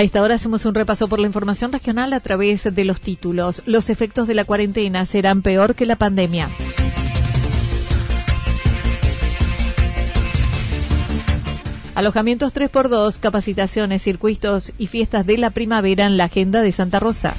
[0.00, 3.60] A esta hora hacemos un repaso por la información regional a través de los títulos.
[3.66, 6.48] Los efectos de la cuarentena serán peor que la pandemia.
[11.94, 17.34] Alojamientos 3x2, capacitaciones, circuitos y fiestas de la primavera en la agenda de Santa Rosa.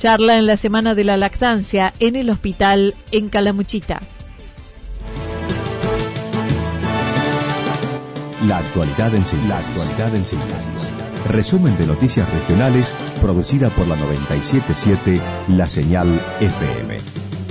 [0.00, 4.00] Charla en la Semana de la Lactancia en el hospital en Calamuchita.
[8.46, 9.48] La actualidad en síntesis.
[9.48, 16.08] La en Resumen de noticias regionales producida por la 977 La Señal
[16.40, 16.98] FM.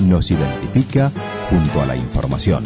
[0.07, 1.11] Nos identifica
[1.49, 2.63] junto a la información.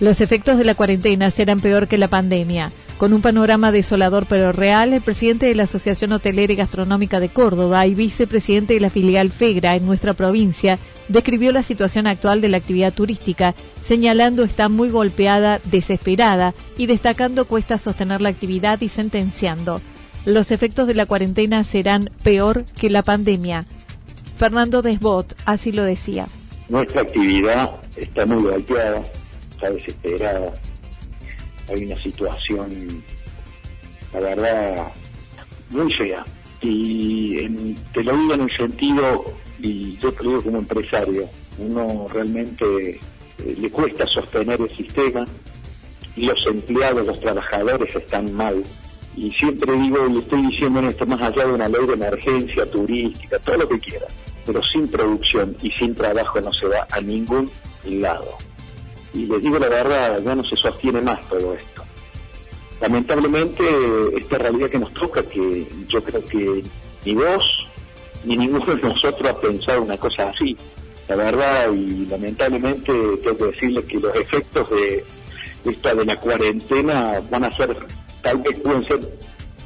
[0.00, 2.72] Los efectos de la cuarentena serán peor que la pandemia.
[3.04, 7.28] Con un panorama desolador pero real, el presidente de la Asociación Hotelera y Gastronómica de
[7.28, 10.78] Córdoba y vicepresidente de la filial FEGRA en nuestra provincia
[11.08, 13.54] describió la situación actual de la actividad turística,
[13.84, 19.82] señalando está muy golpeada, desesperada y destacando cuesta sostener la actividad y sentenciando.
[20.24, 23.66] Los efectos de la cuarentena serán peor que la pandemia.
[24.38, 26.26] Fernando Desbot así lo decía.
[26.70, 29.02] Nuestra actividad está muy golpeada,
[29.52, 30.54] está desesperada,
[31.68, 33.02] hay una situación,
[34.12, 34.92] la verdad,
[35.70, 36.24] muy fea.
[36.60, 39.24] Y te lo digo en el sentido,
[39.60, 45.24] y yo digo como empresario, uno realmente eh, le cuesta sostener el sistema
[46.16, 48.62] y los empleados, los trabajadores están mal.
[49.16, 52.66] Y siempre digo, y estoy diciendo en esto, más allá de una ley de emergencia
[52.66, 54.06] turística, todo lo que quiera,
[54.44, 57.48] pero sin producción y sin trabajo no se va a ningún
[57.84, 58.38] lado
[59.14, 61.84] y les digo la verdad, ya no se sostiene más todo esto.
[62.80, 63.64] Lamentablemente,
[64.18, 66.62] esta realidad que nos toca, que yo creo que
[67.04, 67.68] ni vos
[68.24, 70.56] ni ninguno de nosotros ha pensado una cosa así.
[71.08, 72.92] La verdad, y lamentablemente
[73.22, 75.04] tengo que decirles que los efectos de
[75.64, 77.76] esta de la cuarentena van a ser,
[78.22, 79.00] tal vez pueden ser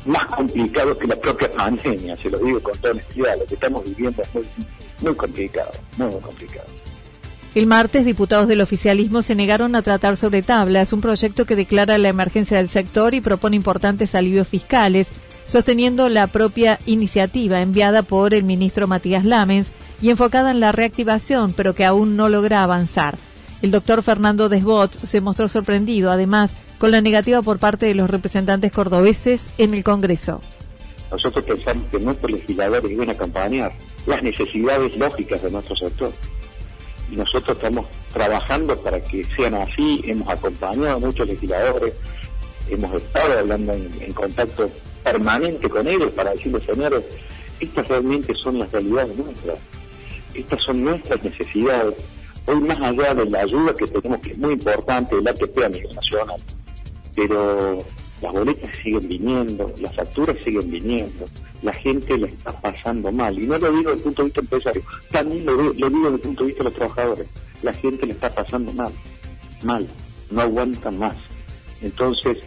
[0.05, 3.85] más complicados que la propia pandemia, se lo digo con toda honestidad, lo que estamos
[3.85, 4.47] viviendo es muy,
[5.01, 6.67] muy complicado, muy complicado.
[7.55, 11.97] El martes, diputados del oficialismo se negaron a tratar sobre tablas un proyecto que declara
[11.97, 15.09] la emergencia del sector y propone importantes alivios fiscales,
[15.47, 19.69] sosteniendo la propia iniciativa enviada por el ministro Matías Lamens
[20.03, 23.17] y enfocada en la reactivación, pero que aún no logra avanzar.
[23.63, 28.11] El doctor Fernando Desbot se mostró sorprendido, además, con la negativa por parte de los
[28.11, 30.41] representantes cordobeses en el Congreso.
[31.11, 33.73] Nosotros pensamos que nuestros legisladores deben acompañar
[34.07, 36.13] las necesidades lógicas de nuestro sector
[37.11, 41.95] y nosotros estamos trabajando para que sean así, hemos acompañado a muchos legisladores,
[42.69, 44.69] hemos estado hablando en, contacto
[45.03, 47.05] permanente con ellos para decirles, señores,
[47.61, 49.59] estas realmente son las realidades nuestras,
[50.35, 51.95] estas son nuestras necesidades.
[52.47, 55.69] Hoy más allá de la ayuda que tenemos, que es muy importante, el ATP a
[55.69, 56.41] nivel nacional,
[57.15, 57.79] pero
[58.23, 61.25] las boletas siguen viniendo, las facturas siguen viniendo,
[61.63, 63.39] la gente le está pasando mal.
[63.39, 66.15] Y no lo digo desde el punto de vista empresario, también lo, lo digo desde
[66.15, 67.27] el punto de vista de los trabajadores.
[67.63, 68.93] La gente le está pasando mal,
[69.63, 69.87] mal,
[70.31, 71.17] no aguantan más.
[71.83, 72.39] Entonces,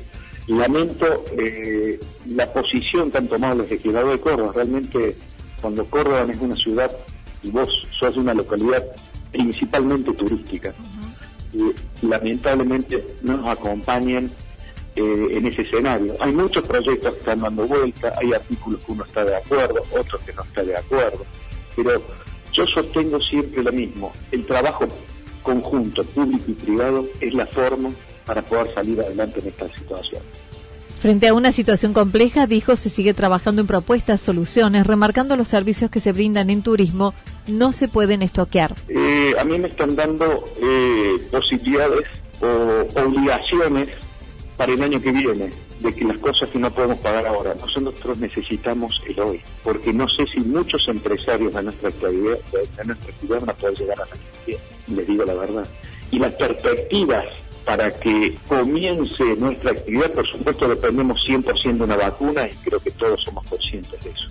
[0.48, 4.52] lamento eh, la posición que han tomado los legisladores de Córdoba.
[4.56, 5.16] Realmente,
[5.62, 6.92] cuando Córdoba es una ciudad
[7.44, 7.70] y vos
[8.00, 8.84] sos una localidad
[9.32, 10.74] principalmente turística,
[11.54, 14.32] y lamentablemente no nos acompañan
[15.02, 16.16] eh, en ese escenario.
[16.20, 20.22] Hay muchos proyectos que están dando vuelta, hay artículos que uno está de acuerdo, otros
[20.22, 21.26] que no está de acuerdo,
[21.76, 22.02] pero
[22.54, 24.88] yo sostengo siempre lo mismo, el trabajo
[25.42, 27.90] conjunto, público y privado, es la forma
[28.26, 30.22] para poder salir adelante en esta situación.
[31.02, 35.90] Frente a una situación compleja, dijo, se sigue trabajando en propuestas, soluciones, remarcando los servicios
[35.90, 37.16] que se brindan en turismo
[37.48, 38.76] no se pueden estoquear.
[38.88, 42.06] Eh, a mí me están dando eh, posibilidades
[42.40, 43.90] o obligaciones
[44.58, 45.50] para el año que viene
[45.80, 50.08] de que las cosas que no podemos pagar ahora, nosotros necesitamos el hoy, porque no
[50.08, 54.06] sé si muchos empresarios de nuestra actividad, de nuestra actividad van a poder llegar a
[54.06, 54.58] la
[54.88, 55.68] les digo la verdad.
[56.12, 57.26] Y las perspectivas
[57.66, 62.92] para que comience nuestra actividad, por supuesto dependemos 100% de una vacuna y creo que
[62.92, 64.28] todos somos conscientes de eso.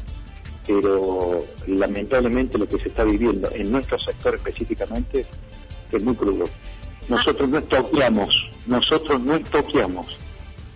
[0.67, 5.25] Pero lamentablemente lo que se está viviendo en nuestro sector específicamente
[5.91, 6.45] es muy crudo.
[7.09, 8.29] Nosotros no estoqueamos,
[8.67, 10.19] nosotros no estoqueamos,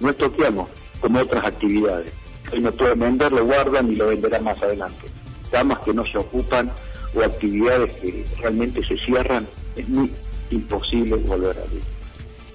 [0.00, 0.68] no estoqueamos
[1.00, 2.12] como otras actividades.
[2.52, 5.06] Si no pueden vender, lo guardan y lo venderán más adelante.
[5.50, 6.70] Damas que no se ocupan
[7.14, 9.46] o actividades que realmente se cierran,
[9.76, 10.10] es muy
[10.50, 11.82] imposible volver a abrir.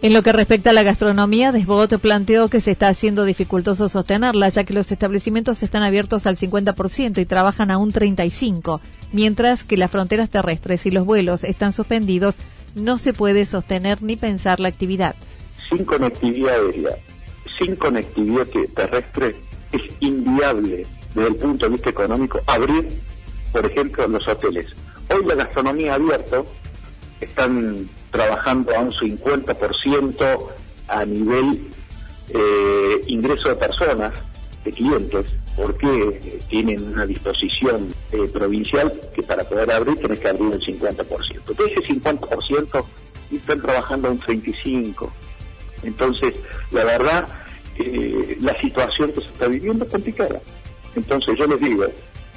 [0.01, 4.47] En lo que respecta a la gastronomía, Desbot planteó que se está haciendo dificultoso sostenerla,
[4.47, 8.79] ya que los establecimientos están abiertos al 50% y trabajan a un 35%,
[9.11, 12.35] mientras que las fronteras terrestres y los vuelos están suspendidos,
[12.75, 15.15] no se puede sostener ni pensar la actividad.
[15.69, 16.97] Sin conectividad aérea,
[17.59, 19.35] sin conectividad terrestre,
[19.71, 22.87] es inviable desde el punto de vista económico abrir,
[23.51, 24.67] por ejemplo, los hoteles.
[25.09, 26.43] Hoy la gastronomía abierta
[27.21, 30.39] están trabajando a un 50%
[30.87, 31.67] a nivel
[32.29, 34.13] eh, ingreso de personas,
[34.63, 35.25] de clientes,
[35.61, 41.55] porque tienen una disposición eh, provincial que para poder abrir tenés que abrir el 50%.
[41.57, 42.85] De ese 50%
[43.31, 45.09] están trabajando un 35%.
[45.83, 46.35] Entonces,
[46.71, 47.27] la verdad,
[47.77, 50.41] eh, la situación que se está viviendo es complicada.
[50.95, 51.85] Entonces, yo les digo,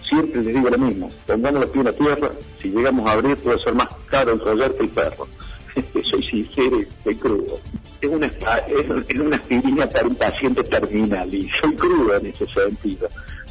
[0.08, 2.30] siempre les digo lo mismo, pongamos los pies en la tierra,
[2.60, 5.28] si llegamos a abrir puede ser más caro el rollar que el perro.
[6.10, 7.60] soy sincero y soy crudo.
[8.00, 13.08] Es una, es, una aspirina para un paciente terminal y soy crudo en ese sentido.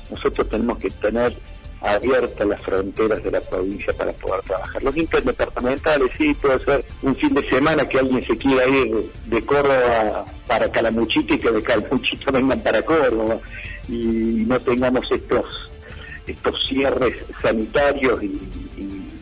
[0.09, 1.33] Nosotros tenemos que tener
[1.81, 4.83] abiertas las fronteras de la provincia para poder trabajar.
[4.83, 9.45] Los interdepartamentales, sí, puede ser un fin de semana que alguien se quiera ir de
[9.45, 13.39] Córdoba para Calamuchita y que de Calamuchita vengan para Córdoba
[13.87, 15.71] y no tengamos estos
[16.27, 18.39] estos cierres sanitarios y,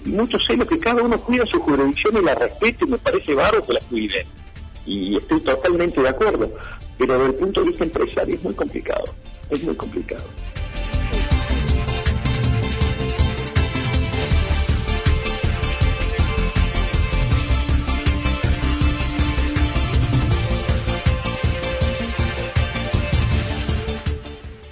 [0.09, 3.65] mucho sé lo que cada uno cuida su jurisdicción y la respete, me parece barro
[3.65, 4.25] que la cuide.
[4.85, 6.51] Y estoy totalmente de acuerdo,
[6.97, 9.05] pero desde el punto de vista empresario es muy complicado,
[9.49, 10.23] es muy complicado.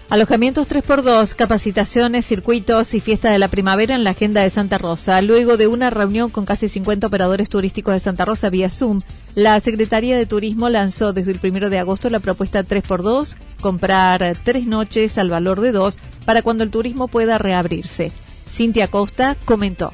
[0.09, 5.21] Alojamientos 3x2, capacitaciones, circuitos y fiesta de la primavera en la agenda de Santa Rosa.
[5.21, 9.01] Luego de una reunión con casi 50 operadores turísticos de Santa Rosa vía Zoom,
[9.35, 14.65] la Secretaría de Turismo lanzó desde el 1 de agosto la propuesta 3x2, comprar tres
[14.65, 18.13] noches al valor de dos para cuando el turismo pueda reabrirse.
[18.49, 19.91] Cintia Costa comentó.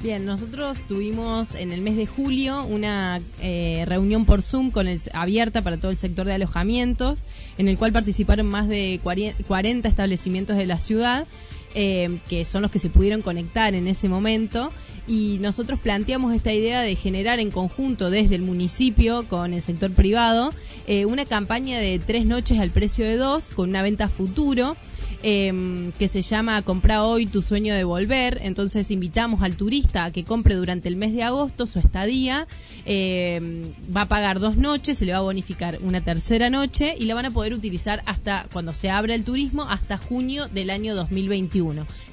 [0.00, 5.00] Bien, nosotros tuvimos en el mes de julio una eh, reunión por Zoom con el,
[5.12, 7.26] abierta para todo el sector de alojamientos,
[7.58, 11.26] en el cual participaron más de 40 establecimientos de la ciudad,
[11.74, 14.70] eh, que son los que se pudieron conectar en ese momento.
[15.06, 19.90] Y nosotros planteamos esta idea de generar en conjunto desde el municipio con el sector
[19.90, 20.50] privado
[20.86, 24.76] eh, una campaña de tres noches al precio de dos, con una venta futuro
[25.24, 28.38] Em, que se llama Compra hoy tu sueño de volver.
[28.42, 32.46] Entonces invitamos al turista a que compre durante el mes de agosto su estadía.
[32.84, 37.06] Em, va a pagar dos noches, se le va a bonificar una tercera noche y
[37.06, 40.94] la van a poder utilizar hasta cuando se abra el turismo, hasta junio del año
[40.94, 41.57] 2021,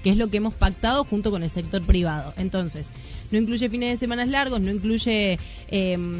[0.03, 2.33] que es lo que hemos pactado junto con el sector privado.
[2.37, 2.91] Entonces,
[3.31, 6.13] no incluye fines de semana largos, no incluye em,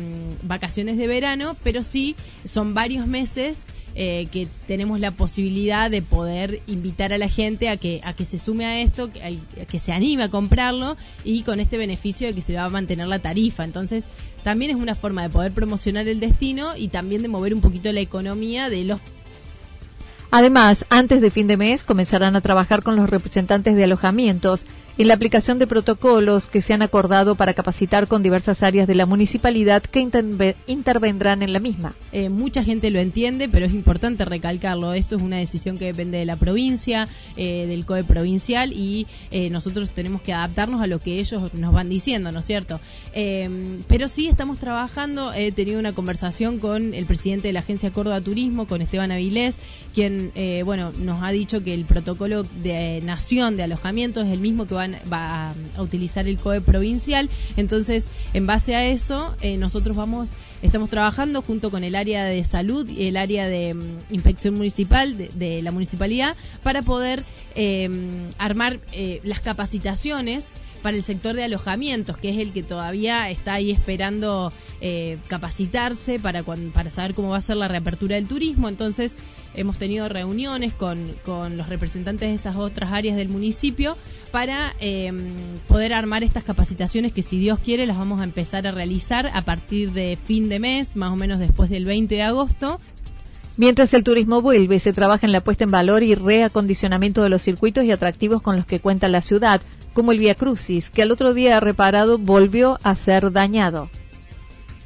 [0.43, 2.15] vacaciones de verano, pero sí
[2.45, 7.77] son varios meses eh, que tenemos la posibilidad de poder invitar a la gente a
[7.77, 11.59] que, a que se sume a esto, que, que se anime a comprarlo y con
[11.59, 13.63] este beneficio de que se va a mantener la tarifa.
[13.63, 14.05] Entonces,
[14.43, 17.91] también es una forma de poder promocionar el destino y también de mover un poquito
[17.91, 18.99] la economía de los
[20.31, 24.65] Además, antes de fin de mes comenzarán a trabajar con los representantes de alojamientos
[24.97, 28.95] en la aplicación de protocolos que se han acordado para capacitar con diversas áreas de
[28.95, 29.99] la municipalidad que
[30.67, 31.95] intervendrán en la misma.
[32.13, 34.93] Eh, mucha gente lo entiende, pero es importante recalcarlo.
[34.93, 39.49] Esto es una decisión que depende de la provincia, eh, del COE provincial y eh,
[39.49, 42.79] nosotros tenemos que adaptarnos a lo que ellos nos van diciendo, ¿no es cierto?
[43.87, 48.19] pero sí estamos trabajando, he tenido una conversación con el presidente de la Agencia Córdoba
[48.19, 49.57] Turismo, con Esteban Avilés,
[49.93, 50.31] quien,
[50.65, 54.73] bueno, nos ha dicho que el protocolo de nación de alojamiento es el mismo que
[55.11, 57.29] va a utilizar el COE provincial.
[57.57, 62.43] Entonces, en base a eso, eh, nosotros vamos, estamos trabajando junto con el área de
[62.43, 67.23] salud y el área de mm, inspección municipal de, la municipalidad para poder
[67.55, 67.89] eh,
[68.37, 68.79] armar
[69.23, 70.51] las capacitaciones
[70.85, 76.19] para el sector de alojamientos, que es el que todavía está ahí esperando eh, capacitarse
[76.19, 78.69] para, para saber cómo va a ser la reapertura del turismo.
[78.69, 79.15] Entonces,
[79.55, 83.97] hemos tenido reuniones con, con los representantes de estas otras áreas del municipio
[84.29, 85.17] para em,
[85.67, 89.41] poder armar estas capacitaciones que, si Dios quiere, las vamos a empezar a realizar a
[89.41, 92.79] partir de fin de mes, más o menos después del 20 de agosto,
[93.57, 97.41] Mientras el turismo vuelve, se trabaja en la puesta en valor y reacondicionamiento de los
[97.41, 99.61] circuitos y atractivos con los que cuenta la ciudad,
[99.95, 103.89] como el Via Crucis, que al otro día reparado volvió a ser dañado.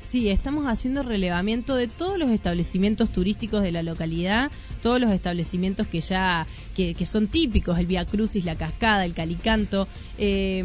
[0.09, 4.49] Sí, estamos haciendo relevamiento de todos los establecimientos turísticos de la localidad,
[4.81, 6.47] todos los establecimientos que ya
[6.97, 9.87] que, son típicos, el Via Crucis, la Cascada, el Calicanto,
[10.17, 10.63] eh,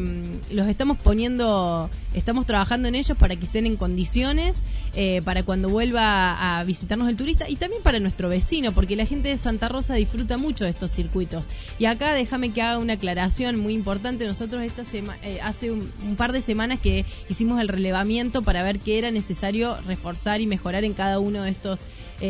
[0.53, 4.63] los estamos poniendo, estamos trabajando en ellos para que estén en condiciones
[4.95, 9.07] eh, para cuando vuelva a visitarnos el turista y también para nuestro vecino, porque la
[9.07, 11.47] gente de Santa Rosa disfruta mucho de estos circuitos.
[11.81, 14.25] Y acá déjame que haga una aclaración muy importante.
[14.27, 18.79] Nosotros esta semana, eh, hace un, par de semanas que hicimos el relevamiento para ver
[18.79, 19.34] qué era necesario
[19.87, 21.81] reforzar y mejorar en cada uno de estos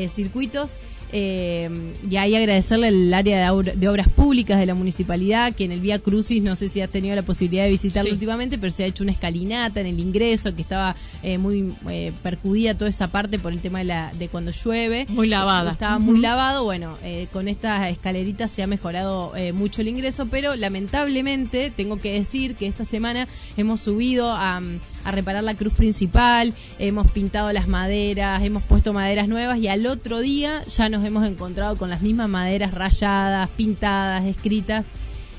[0.08, 0.78] circuitos.
[1.16, 1.70] Eh,
[2.10, 6.00] y ahí agradecerle al área de, obras públicas de la municipalidad, que en el Vía
[6.00, 9.04] Crucis, no sé si has tenido la posibilidad de visitarlo últimamente, pero se ha hecho
[9.04, 13.52] una escalinata en el ingreso, que estaba eh, muy eh, percudida toda esa parte por
[13.52, 15.06] el tema de, la, de cuando llueve.
[15.08, 15.70] Muy lavada.
[15.70, 20.56] Estaba muy lavado, bueno, eh, con estas escaleritas se ha mejorado mucho el ingreso, pero
[20.56, 24.60] lamentablemente tengo que decir que esta semana hemos subido a,
[25.04, 29.86] a reparar la cruz principal, hemos pintado las maderas, hemos puesto maderas nuevas y al
[29.86, 34.86] otro día ya nos hemos encontrado con las mismas maderas rayadas, pintadas, escritas.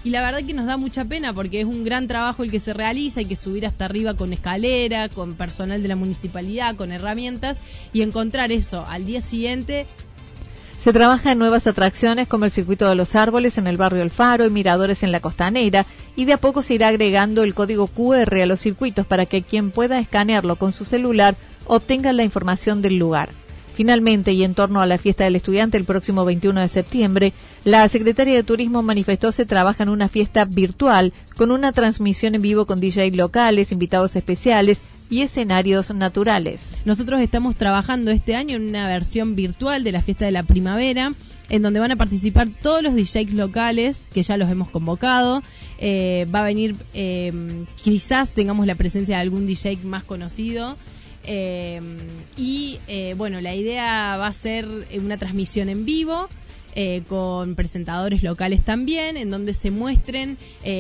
[0.04, 2.60] Y la verdad que nos da mucha pena porque es un gran trabajo el que
[2.60, 6.92] se realiza, hay que subir hasta arriba con escalera, con personal de la municipalidad, con
[6.92, 7.60] herramientas
[7.92, 9.88] y encontrar eso al día siguiente
[10.86, 14.12] se trabaja en nuevas atracciones como el Circuito de los Árboles en el barrio El
[14.12, 17.88] Faro y miradores en la costanera y de a poco se irá agregando el código
[17.88, 22.84] QR a los circuitos para que quien pueda escanearlo con su celular obtenga la información
[22.84, 23.30] del lugar.
[23.74, 27.90] Finalmente, y en torno a la fiesta del estudiante el próximo 21 de septiembre, la
[27.90, 32.68] secretaria de Turismo manifestó se trabaja en una fiesta virtual con una transmisión en vivo
[32.68, 34.78] con DJ locales, invitados especiales
[35.10, 36.62] y escenarios naturales.
[36.86, 41.14] Nosotros estamos trabajando este año en una versión virtual de la fiesta de la primavera
[41.50, 45.44] en donde van a participar todos los DJs locales, que ya los hemos convocado.
[45.78, 50.78] Eh, va a venir, eh, quizás tengamos la presencia de algún DJ más conocido.
[51.28, 51.82] Eh,
[52.38, 52.80] y
[53.18, 54.68] bueno, la idea va a ser
[55.00, 56.28] una transmisión en vivo.
[56.78, 60.38] Eh, con presentadores locales también, en donde se muestren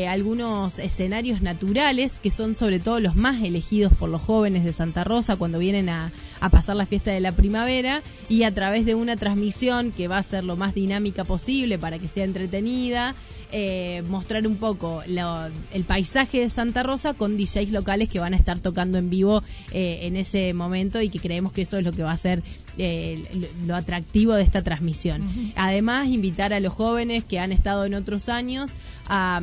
[0.09, 5.03] algunos escenarios naturales que son sobre todo los más elegidos por los jóvenes de Santa
[5.03, 6.11] Rosa cuando vienen a,
[6.41, 10.17] a pasar la fiesta de la primavera y a través de una transmisión que va
[10.17, 13.15] a ser lo más dinámica posible para que sea entretenida
[13.51, 18.37] eh, mostrar un poco el paisaje de Santa Rosa con DJs locales que van a
[18.37, 21.91] estar tocando en vivo eh, en ese momento y que creemos que eso es lo
[21.91, 22.43] que va a ser
[22.77, 23.23] eh,
[23.65, 25.53] lo, atractivo de esta transmisión.
[25.55, 28.73] Además, invitar a los jóvenes que han estado en otros años
[29.07, 29.41] a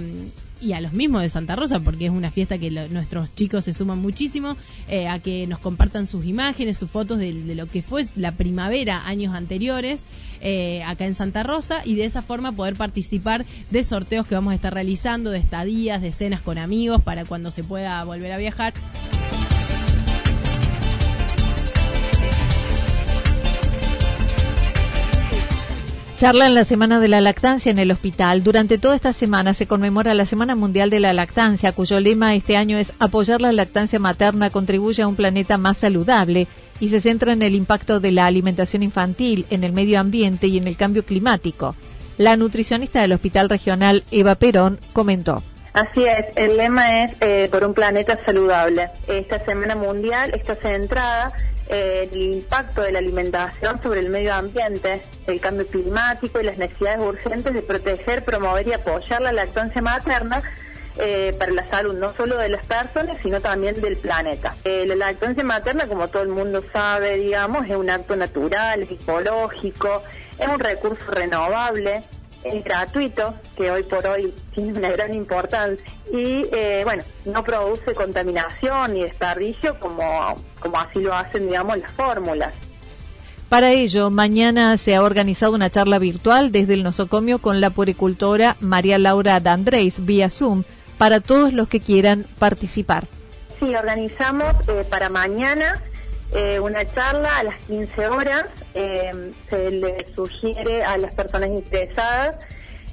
[0.63, 3.75] y a los mismos de Santa Rosa, porque es una fiesta que nuestros chicos se
[3.75, 4.57] suman muchísimo,
[4.89, 9.07] eh, a que nos compartan sus imágenes, sus fotos de, lo que fue la primavera
[9.07, 10.05] años anteriores
[10.41, 14.53] eh, acá en Santa Rosa y de esa forma poder participar de sorteos que vamos
[14.53, 18.39] a estar realizando, de estadías, de cenas con amigos para cuando se pueda volver a
[18.39, 18.73] viajar.
[26.23, 28.45] Charla en la Semana de la Lactancia en el hospital.
[28.45, 32.57] Durante toda esta semana se conmemora la Semana Mundial de la Lactancia, cuyo lema este
[32.57, 36.47] año es Apoyar la lactancia materna contribuye a un planeta más saludable
[36.79, 40.59] y se centra en el impacto de la alimentación infantil, en el medio ambiente y
[40.59, 41.75] en el cambio climático.
[42.19, 45.43] La nutricionista del Hospital Regional, Eva Perón, comentó.
[45.73, 48.91] Así es, el lema es eh, por un planeta saludable.
[49.09, 51.33] Esta Semana Mundial está centrada
[51.73, 57.03] el impacto de la alimentación sobre el medio ambiente, el cambio climático y las necesidades
[57.03, 60.43] urgentes de proteger, promover y apoyar la lactancia materna
[60.99, 64.55] eh, para la salud no solo de las personas, sino también del planeta.
[64.65, 68.91] Eh, la lactancia materna, como todo el mundo sabe, digamos, es un acto natural, es
[68.91, 70.03] ecológico,
[70.39, 72.03] es un recurso renovable,
[72.45, 77.95] es gratuito, que hoy por hoy tiene una gran importancia, y eh, bueno, no produce
[77.95, 82.55] contaminación ni desperdicio como, como así lo hacen, digamos, las fórmulas.
[83.49, 88.57] Para ello, mañana se ha organizado una charla virtual desde el nosocomio con la puricultora
[88.61, 90.65] María Laura D'Andrés vía Zoom
[90.97, 93.05] para todos los que quieran participar.
[93.61, 95.83] Sí, organizamos eh, para mañana
[96.35, 98.47] eh, una charla a las 15 horas.
[98.75, 102.37] Eh, se le sugiere a las personas interesadas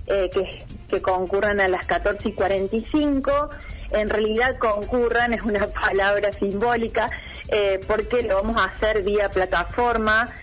[0.05, 3.50] que, que, concurran a las 14 y 45.
[3.91, 7.10] En realidad concurran es una palabra simbólica
[7.88, 10.34] porque lo vamos a hacer vía plataforma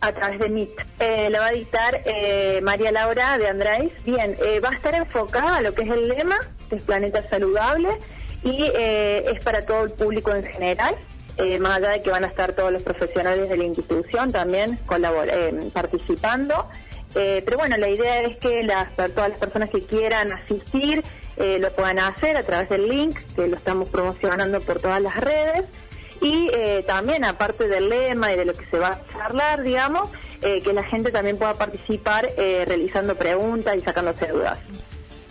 [0.00, 0.68] a través de.
[1.00, 3.92] Eh, la va a dictar eh, María Laura de Andrés.
[4.04, 6.38] Bien, eh, va a estar enfocada a lo que es el lema,
[6.68, 7.88] que es Planeta Saludable,
[8.44, 10.94] y es para todo el público en general.
[11.60, 14.78] Más allá de que van a estar todos los profesionales de la institución también
[15.72, 16.68] participando.
[17.14, 21.02] pero bueno, la idea es que las, todas las personas que quieran asistir
[21.36, 25.64] lo puedan hacer a través del link, que lo estamos promocionando por todas las redes
[26.20, 30.08] y eh, también aparte del lema y de lo que se va a charlar, digamos,
[30.42, 34.58] eh, que la gente también pueda participar eh, realizando preguntas y sacándose dudas.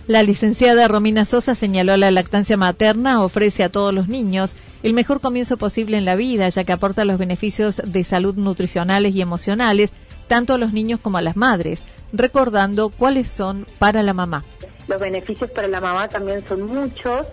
[0.08, 5.20] La licenciada Romina Sosa señaló la lactancia materna ofrece a todos los niños el mejor
[5.20, 9.92] comienzo posible en la vida, ya que aporta los beneficios de salud nutricionales y emocionales
[10.28, 11.82] tanto a los niños como a las madres,
[12.14, 14.44] recordando cuáles son para la mamá.
[14.88, 17.28] Los beneficios para la mamá también son muchos.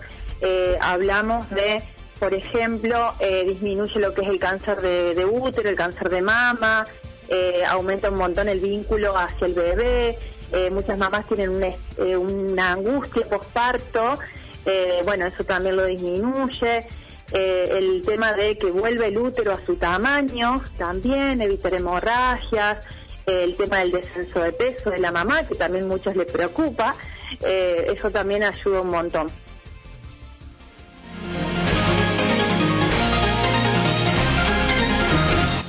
[0.81, 1.81] hablamos de
[2.19, 6.85] por ejemplo, eh, disminuye lo que es el cáncer de, útero, el cáncer de mama,
[7.27, 10.17] eh, aumenta un montón el vínculo hacia el bebé,
[10.51, 14.19] eh, muchas mamás tienen una angustia postparto,
[15.03, 16.87] bueno, eso también lo disminuye.
[17.31, 22.85] el tema de que vuelve el útero a su tamaño, también evitar hemorragias,
[23.25, 26.95] el tema del descenso de peso de la mamá, que también muchos les preocupa,
[27.41, 29.27] eso también ayuda un montón.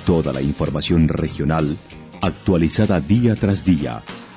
[0.07, 1.77] Toda la información regional
[2.23, 4.05] actualizada día tras día.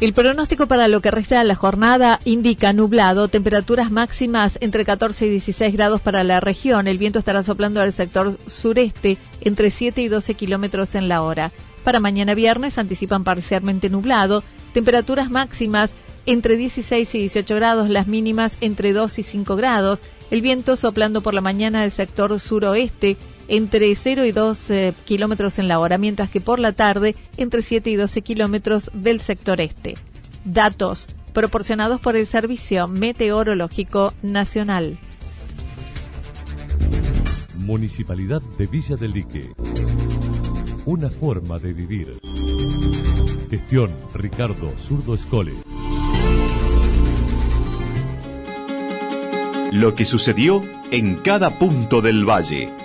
[0.00, 5.26] El pronóstico para lo que resta de la jornada indica nublado, temperaturas máximas entre 14
[5.26, 6.88] y 16 grados para la región.
[6.88, 11.52] El viento estará soplando al sector sureste entre 7 y 12 kilómetros en la hora.
[11.84, 15.90] Para mañana viernes anticipan parcialmente nublado, temperaturas máximas
[16.24, 20.02] entre 16 y 18 grados, las mínimas entre 2 y 5 grados.
[20.30, 23.18] El viento soplando por la mañana del sector suroeste
[23.50, 27.62] entre 0 y 2 eh, kilómetros en la hora, mientras que por la tarde entre
[27.62, 29.96] 7 y 12 kilómetros del sector este.
[30.44, 34.98] Datos proporcionados por el Servicio Meteorológico Nacional.
[37.56, 39.52] Municipalidad de Villa del Lique.
[40.86, 42.18] Una forma de vivir.
[43.50, 45.54] Gestión Ricardo Zurdo Escole.
[49.72, 52.79] Lo que sucedió en cada punto del valle.